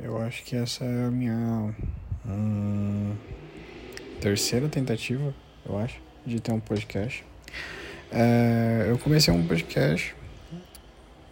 [0.00, 1.74] Eu acho que essa é a minha
[2.24, 3.16] hum,
[4.20, 5.34] terceira tentativa,
[5.66, 7.24] eu acho, de ter um podcast.
[8.12, 10.14] É, eu comecei um podcast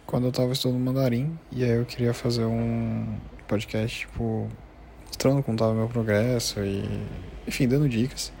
[0.05, 3.17] quando eu tava estudando mandarim e aí eu queria fazer um
[3.47, 4.49] podcast, tipo,
[5.05, 6.83] mostrando como tava meu progresso e,
[7.47, 8.33] enfim, dando dicas.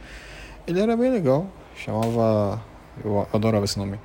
[0.67, 2.61] Ele era bem legal, chamava.
[3.01, 3.97] Eu adorava esse nome.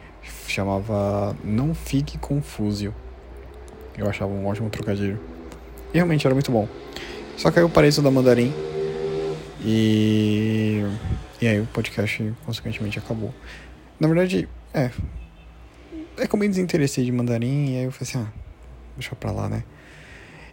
[0.46, 2.94] Chamava Não Fique Confuso.
[3.98, 5.31] Eu achava um ótimo trocadilho.
[5.92, 6.68] E realmente era muito bom.
[7.36, 8.52] Só que aí eu parei de mandarim.
[9.64, 10.82] E.
[11.40, 13.34] E aí o podcast, consequentemente, acabou.
[13.98, 14.90] Na verdade, é.
[16.16, 17.72] É como eu me desinteressei de mandarim.
[17.72, 18.32] E aí eu falei assim: ah,
[18.96, 19.64] deixa pra lá, né?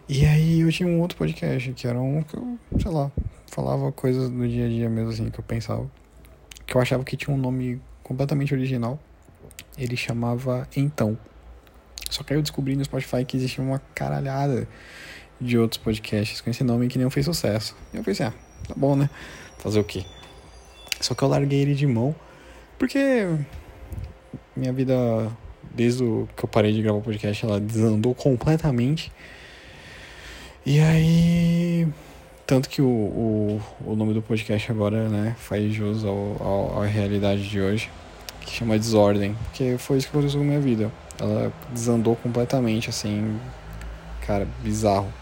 [0.08, 3.12] E aí eu tinha um outro podcast que era um que eu, sei lá,
[3.46, 5.88] falava coisas do dia a dia mesmo assim que eu pensava.
[6.66, 8.98] Que eu achava que tinha um nome completamente original.
[9.78, 11.16] Ele chamava Então.
[12.10, 14.66] Só que aí eu descobri no Spotify que existia uma caralhada
[15.40, 17.76] de outros podcasts com esse nome que não fez sucesso.
[17.92, 18.34] E eu pensei, ah,
[18.66, 19.08] tá bom, né?
[19.58, 20.04] Fazer o quê?
[21.00, 22.14] Só que eu larguei ele de mão
[22.80, 23.28] porque
[24.56, 24.96] minha vida,
[25.74, 26.02] desde
[26.34, 29.12] que eu parei de gravar podcast, ela desandou completamente.
[30.64, 31.86] E aí.
[32.46, 36.86] Tanto que o, o, o nome do podcast agora, né, faz jus ao, ao, à
[36.86, 37.90] realidade de hoje,
[38.40, 40.90] que chama Desordem, porque foi isso que aconteceu com a minha vida.
[41.20, 43.38] Ela desandou completamente, assim,
[44.26, 45.12] cara, bizarro.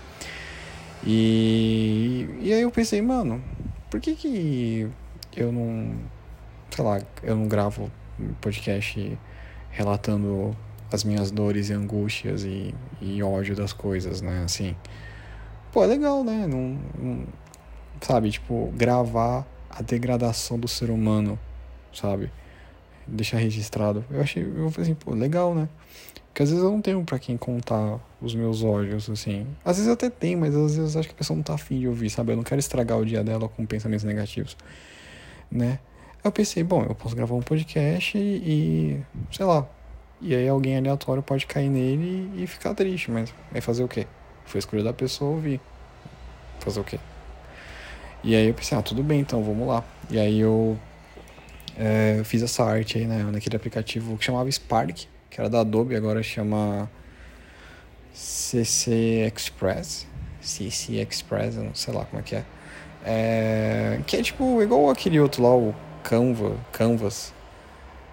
[1.07, 3.43] E, e aí eu pensei, mano,
[3.91, 4.89] por que que
[5.37, 5.95] eu não,
[6.71, 7.91] sei lá, eu não gravo
[8.41, 9.19] podcast
[9.71, 10.57] relatando
[10.93, 14.75] as minhas dores e angústias e, e ódio das coisas, né, assim.
[15.73, 17.27] Pô, é legal, né, não, não,
[18.01, 21.39] sabe, tipo, gravar a degradação do ser humano,
[21.93, 22.33] sabe,
[23.07, 24.05] deixar registrado.
[24.11, 25.69] Eu achei, eu falei assim, pô, legal, né.
[26.29, 29.47] Porque às vezes eu não tenho para quem contar os meus olhos, assim.
[29.65, 31.55] Às vezes eu até tenho, mas às vezes eu acho que a pessoa não tá
[31.55, 32.33] afim de ouvir, sabe?
[32.33, 34.57] Eu não quero estragar o dia dela com pensamentos negativos,
[35.51, 35.81] né?
[36.23, 39.01] Eu pensei, bom, eu posso gravar um podcast e,
[39.31, 39.67] sei lá.
[40.21, 44.07] E aí alguém aleatório pode cair nele e ficar triste, mas vai fazer o quê?
[44.45, 45.61] Foi escolha da pessoa ouvir.
[46.59, 46.99] Fazer o quê?
[48.25, 49.85] E aí eu pensei, ah, tudo bem, então vamos lá.
[50.11, 50.77] E aí eu
[51.77, 55.95] é, fiz essa arte aí, né, naquele aplicativo que chamava Spark que era da Adobe,
[55.97, 56.91] agora chama
[58.13, 60.07] CC Express.
[60.41, 62.45] CC Express, eu não sei lá como é que é.
[63.05, 64.01] é.
[64.07, 67.33] Que é tipo igual aquele outro lá, o Canva, Canvas.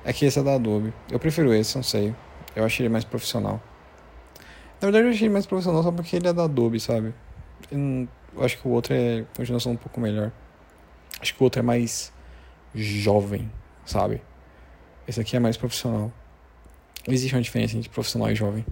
[0.04, 0.94] É que esse é da Adobe.
[1.10, 2.14] Eu prefiro esse, não sei.
[2.56, 3.62] Eu achei ele mais profissional.
[4.80, 7.14] Na verdade, eu achei ele mais profissional só porque ele é da Adobe, sabe?
[7.72, 8.08] Eu,
[8.44, 10.32] acho que o outro é continuação um pouco melhor.
[11.20, 12.14] Acho que o outro é mais
[12.76, 13.52] jovem,
[13.86, 14.22] sabe?
[15.08, 16.12] Esse aqui é mais profissional.
[17.08, 18.66] Existe uma diferença entre profissional e jovem.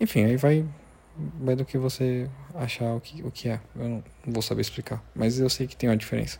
[0.00, 0.64] Enfim, aí vai,
[1.40, 3.60] vai do que você achar o que, o que é.
[3.74, 5.02] Eu não, vou saber explicar.
[5.14, 6.38] Mas eu sei que tem uma diferença.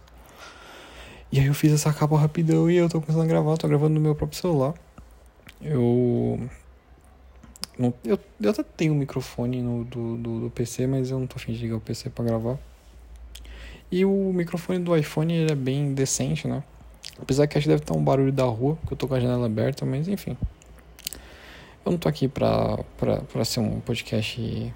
[1.32, 3.94] E aí eu fiz essa capa rapidão e eu tô começando a gravar, tô gravando
[3.94, 4.74] no meu próprio celular.
[5.60, 6.40] Eu.
[7.76, 11.26] Não, eu, eu até tenho um microfone no, do, do, do, PC, mas eu não
[11.26, 12.58] tô afim de ligar o PC pra gravar.
[13.90, 16.62] E o microfone do iPhone ele é bem decente, né?
[17.20, 19.20] Apesar que acho que deve estar um barulho da rua, que eu tô com a
[19.20, 20.36] janela aberta, mas enfim.
[21.84, 24.74] Eu não tô aqui pra, pra, pra ser um podcast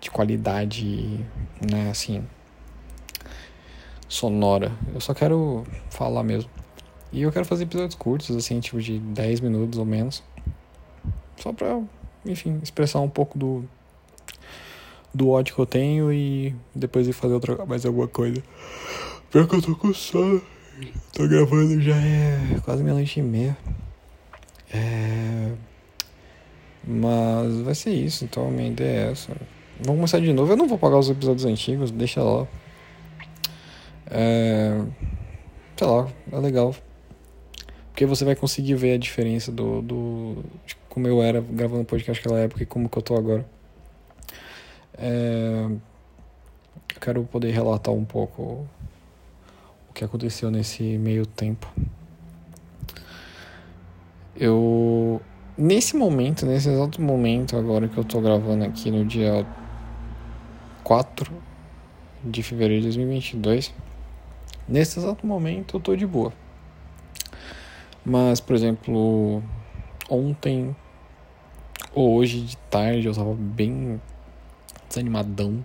[0.00, 1.18] de qualidade,
[1.70, 2.24] né, assim,
[4.08, 4.72] sonora.
[4.94, 6.50] Eu só quero falar mesmo.
[7.12, 10.22] E eu quero fazer episódios curtos, assim, tipo de 10 minutos ou menos.
[11.36, 11.80] Só pra,
[12.24, 13.64] enfim, expressar um pouco do,
[15.12, 18.42] do ódio que eu tenho e depois ir fazer outra, mais alguma coisa.
[19.30, 20.42] Pior que eu tô com sono.
[21.12, 23.56] Tô gravando já é quase meia-noite e meia.
[24.72, 25.52] É...
[26.86, 29.32] Mas vai ser isso, então a minha ideia é essa.
[29.80, 30.52] Vamos começar de novo.
[30.52, 32.46] Eu não vou pagar os episódios antigos, deixa lá.
[34.10, 34.84] É...
[35.76, 36.74] Sei lá, é legal.
[37.90, 42.20] Porque você vai conseguir ver a diferença do, do de como eu era gravando podcast
[42.20, 43.46] naquela época e como que eu tô agora.
[44.98, 45.66] É...
[46.94, 48.68] Eu quero poder relatar um pouco
[49.94, 51.72] que aconteceu nesse meio tempo.
[54.36, 55.22] Eu
[55.56, 59.46] nesse momento, nesse exato momento agora que eu tô gravando aqui no dia
[60.82, 61.32] 4
[62.24, 63.72] de fevereiro de 2022,
[64.68, 66.32] nesse exato momento eu tô de boa.
[68.04, 69.42] Mas, por exemplo,
[70.10, 70.74] ontem
[71.94, 74.00] ou hoje de tarde eu tava bem
[74.88, 75.64] desanimadão.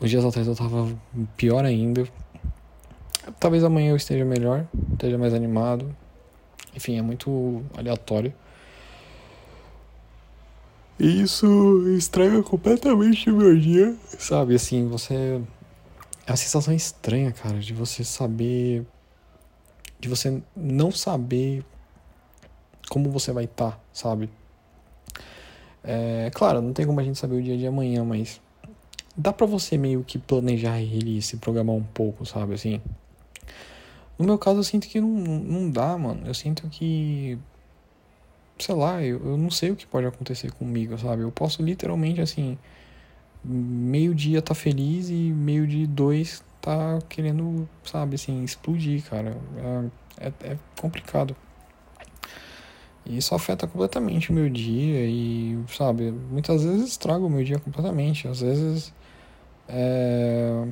[0.00, 0.96] Os dias atrás eu tava
[1.36, 2.06] pior ainda.
[3.40, 5.94] Talvez amanhã eu esteja melhor, esteja mais animado.
[6.74, 8.32] Enfim, é muito aleatório.
[10.98, 13.96] E isso estraga completamente o meu dia.
[14.18, 15.40] Sabe, assim, você.
[16.26, 18.86] É uma sensação estranha, cara, de você saber.
[19.98, 21.64] De você não saber
[22.88, 24.30] como você vai estar, tá, sabe?
[25.82, 28.40] É, claro, não tem como a gente saber o dia de amanhã, mas
[29.16, 32.54] dá pra você meio que planejar ele e se programar um pouco, sabe?
[32.54, 32.80] Assim.
[34.18, 36.26] No meu caso, eu sinto que não, não dá, mano.
[36.26, 37.38] Eu sinto que
[38.58, 41.22] sei lá, eu, eu não sei o que pode acontecer comigo, sabe?
[41.22, 42.58] Eu posso literalmente, assim,
[43.44, 49.36] meio-dia tá feliz e meio-dia dois tá querendo, sabe, assim, explodir, cara.
[50.18, 51.36] É, é, é complicado.
[53.04, 57.58] E isso afeta completamente o meu dia e, sabe, muitas vezes estraga o meu dia
[57.58, 58.26] completamente.
[58.28, 58.94] Às vezes
[59.68, 60.66] é,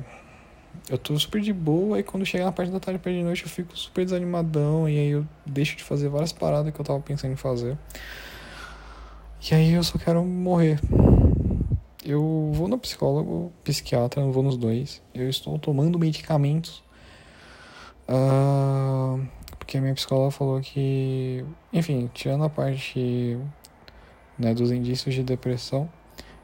[0.89, 3.43] eu tô super de boa e quando chega na parte da tarde perto de noite
[3.43, 6.99] eu fico super desanimadão e aí eu deixo de fazer várias paradas que eu tava
[6.99, 7.77] pensando em fazer.
[9.49, 10.79] E aí eu só quero morrer.
[12.05, 15.01] Eu vou no psicólogo, psiquiatra, não vou nos dois.
[15.13, 16.83] Eu estou tomando medicamentos.
[18.07, 19.25] Uh,
[19.57, 23.37] porque a minha psicóloga falou que, enfim, tirando a parte
[24.37, 25.89] né, dos indícios de depressão,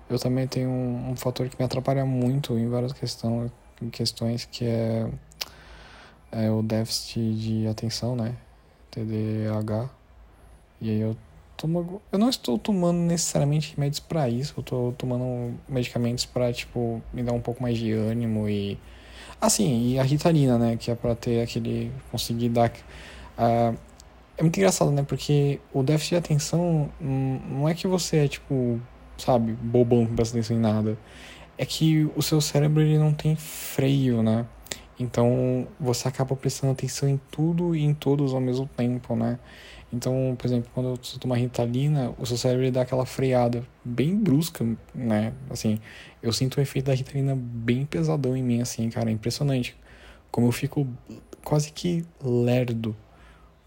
[0.09, 3.51] eu também tenho um, um fator que me atrapalha muito em várias questões
[3.87, 5.07] questões que é,
[6.31, 8.35] é o déficit de atenção, né?
[8.91, 9.89] TDAH.
[10.81, 11.15] E aí eu
[11.55, 12.01] tomo.
[12.11, 17.23] Eu não estou tomando necessariamente remédios para isso, eu estou tomando medicamentos para tipo, me
[17.23, 18.77] dar um pouco mais de ânimo e.
[19.41, 20.77] Assim, e a ritalina, né?
[20.77, 21.91] Que é para ter aquele.
[22.11, 22.71] conseguir dar.
[23.37, 23.77] Uh,
[24.37, 25.03] é muito engraçado, né?
[25.03, 28.79] Porque o déficit de atenção não é que você é, tipo,
[29.17, 30.97] sabe, bobão, não presta atenção em nada
[31.59, 34.45] é que o seu cérebro ele não tem freio, né?
[34.97, 39.37] Então você acaba prestando atenção em tudo e em todos ao mesmo tempo, né?
[39.91, 44.65] Então, por exemplo, quando você toma ritalina, o seu cérebro dá aquela freada bem brusca,
[44.95, 45.33] né?
[45.49, 45.79] Assim,
[46.23, 49.75] eu sinto o efeito da ritalina bem pesadão em mim, assim, cara, é impressionante.
[50.31, 50.87] Como eu fico
[51.43, 52.95] quase que lerdo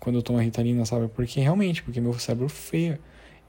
[0.01, 1.09] quando eu tomo a ritalina, sabe?
[1.09, 2.99] Porque realmente, porque meu cérebro freia.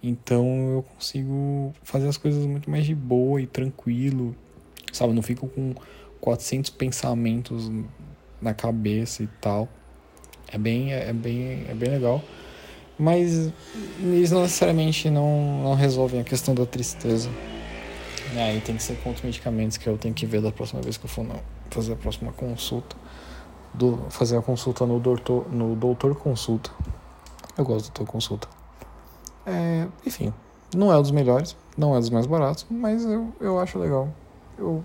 [0.04, 4.36] Então eu consigo fazer as coisas muito mais de boa e tranquilo,
[4.92, 5.14] sabe?
[5.14, 5.74] Não fico com
[6.20, 7.72] 400 pensamentos
[8.42, 9.70] na cabeça e tal.
[10.52, 12.22] É bem, é bem, é bem legal.
[13.00, 13.52] Mas
[14.00, 17.30] eles não necessariamente não, não resolvem a questão da tristeza.
[18.36, 20.82] É, aí tem que ser com outros medicamentos que eu tenho que ver da próxima
[20.82, 21.40] vez que eu for não,
[21.70, 22.96] fazer a próxima consulta.
[23.74, 26.70] Do, fazer a consulta no doutor, no doutor consulta.
[27.58, 28.63] Eu gosto do doutor consulta.
[29.46, 30.34] É, enfim,
[30.76, 34.10] não é um dos melhores, não é dos mais baratos, mas eu, eu acho legal.
[34.58, 34.84] Eu,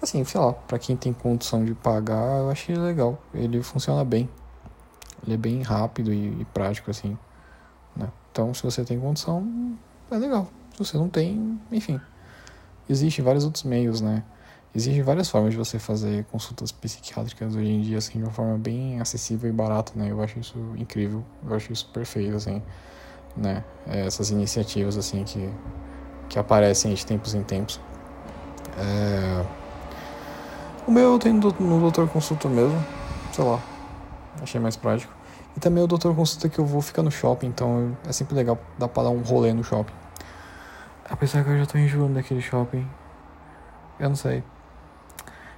[0.00, 3.18] assim, sei lá, para quem tem condição de pagar, eu achei legal.
[3.32, 4.28] Ele funciona bem.
[5.24, 7.16] Ele é bem rápido e, e prático, assim.
[7.96, 8.08] Né?
[8.30, 9.76] Então, se você tem condição,
[10.10, 10.48] é legal.
[10.72, 12.00] Se você não tem, enfim.
[12.88, 14.24] Existem vários outros meios, né?
[14.74, 18.58] Existem várias formas de você fazer consultas psiquiátricas hoje em dia, assim, de uma forma
[18.58, 20.10] bem acessível e barata, né?
[20.10, 22.60] Eu acho isso incrível, eu acho isso perfeito, assim
[23.36, 23.64] né?
[23.86, 25.50] Essas iniciativas assim que,
[26.28, 27.80] que aparecem de tempos em tempos.
[28.78, 29.44] É...
[30.86, 32.84] O meu eu tenho no doutor consulta mesmo,
[33.32, 33.60] sei lá,
[34.42, 35.12] achei mais prático.
[35.56, 38.58] E também o doutor consulta que eu vou ficar no shopping, então é sempre legal
[38.78, 39.92] dar pra dar um rolê no shopping.
[41.08, 42.88] Apesar que eu já tô enjoando daquele shopping.
[44.00, 44.42] Eu não sei.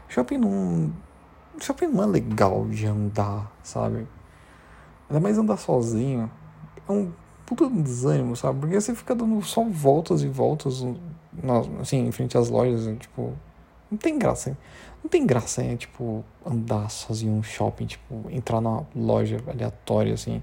[0.09, 0.93] Shopping não.
[1.61, 4.07] Shopping não é legal de andar, sabe?
[5.09, 6.31] Ainda mais andar sozinho.
[6.89, 7.13] É um
[7.47, 8.61] puta desânimo, sabe?
[8.61, 10.85] Porque você fica dando só voltas e voltas,
[11.81, 12.97] assim, em frente às lojas, né?
[12.99, 13.33] tipo,
[13.91, 14.57] não tem graça, hein?
[15.03, 15.77] Não tem graça, hein?
[15.77, 20.43] Tipo, andar sozinho no shopping, tipo, entrar numa loja aleatória, assim.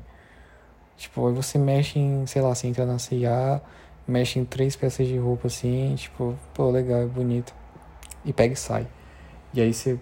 [0.97, 3.59] Tipo, aí você mexe em, sei lá, você entra na C&A,
[4.07, 7.53] mexe em três peças de roupa, assim, tipo, pô, legal, é bonito.
[8.23, 8.87] E pega e sai.
[9.53, 9.99] E aí você,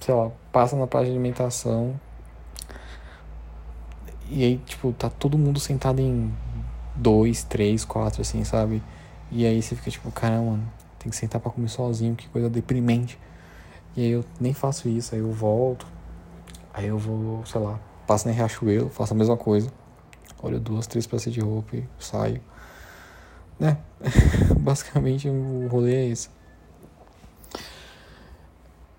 [0.00, 1.98] sei lá, passa na praça de alimentação,
[4.34, 6.34] e aí, tipo, tá todo mundo sentado em
[6.96, 8.82] dois, três, quatro, assim, sabe?
[9.30, 10.58] E aí você fica tipo, caramba,
[10.98, 13.16] tem que sentar pra comer sozinho, que coisa deprimente.
[13.96, 15.86] E aí eu nem faço isso, aí eu volto.
[16.72, 19.70] Aí eu vou, sei lá, passo na Riachuelo, faço a mesma coisa.
[20.42, 22.40] Olho duas, três peças de roupa e saio.
[23.56, 23.78] Né?
[24.58, 26.28] Basicamente o rolê é esse.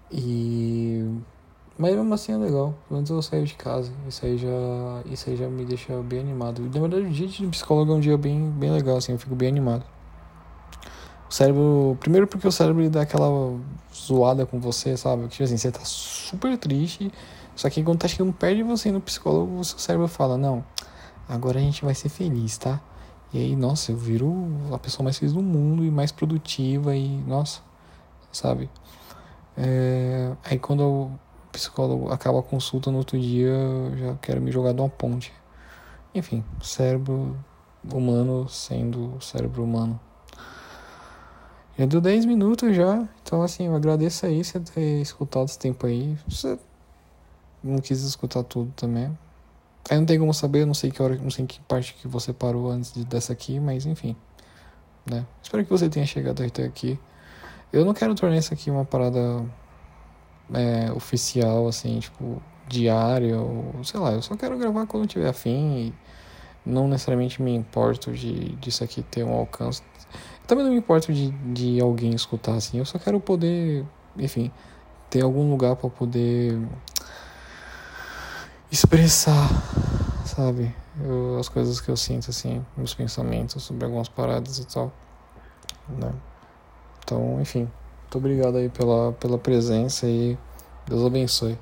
[0.10, 1.04] E
[1.78, 2.74] mas mesmo assim é legal.
[2.88, 3.92] Pelo menos eu saio de casa.
[4.08, 4.48] Isso aí já,
[5.06, 6.62] isso aí já me deixa bem animado.
[6.62, 9.12] Na verdade, o dia de psicólogo é um dia bem, bem legal, assim.
[9.12, 9.84] Eu fico bem animado.
[11.30, 11.98] O cérebro...
[12.00, 13.60] Primeiro porque o cérebro dá aquela
[13.94, 15.28] zoada com você, sabe?
[15.28, 17.12] Tipo assim, você tá super triste.
[17.56, 20.64] Só que quando tá chegando perto de você no psicólogo, o seu cérebro fala, não,
[21.28, 22.82] agora a gente vai ser feliz, tá?
[23.34, 24.34] E aí, nossa, eu viro
[24.72, 27.62] a pessoa mais feliz do mundo e mais produtiva e, nossa,
[28.32, 28.70] sabe?
[29.58, 31.12] É, aí quando o
[31.56, 35.34] psicólogo acaba a consulta no outro dia, eu já quero me jogar de uma ponte.
[36.14, 37.38] Enfim, cérebro
[37.94, 40.00] humano sendo cérebro humano.
[41.78, 45.86] Já deu 10 minutos já, então assim, eu agradeço aí você ter escutado esse tempo
[45.86, 46.18] aí.
[46.28, 46.60] Você
[47.64, 49.18] não quis escutar tudo também.
[49.90, 52.34] Aí não tem como saber, não sei que hora, não sei que parte que você
[52.34, 54.16] parou antes de, dessa aqui, mas enfim.
[55.10, 55.26] Né?
[55.42, 57.00] Espero que você tenha chegado até aqui.
[57.72, 59.46] Eu não quero tornar isso aqui uma parada
[60.54, 65.88] é, oficial, assim, tipo, diária, ou sei lá, eu só quero gravar quando tiver afim
[65.88, 65.94] e
[66.66, 69.84] não necessariamente me importo de disso aqui ter um alcance.
[70.48, 73.86] Também não me importo de, de alguém escutar assim, eu só quero poder,
[74.18, 74.52] enfim,
[75.10, 76.60] ter algum lugar para poder
[78.72, 79.48] expressar,
[80.26, 80.74] sabe,
[81.04, 84.92] eu, as coisas que eu sinto assim, meus pensamentos sobre algumas paradas e tal,
[85.90, 86.12] né?
[87.04, 87.70] Então, enfim,
[88.16, 90.38] muito obrigado aí pela, pela presença e
[90.88, 91.58] Deus abençoe.